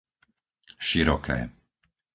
Široké 0.89 1.37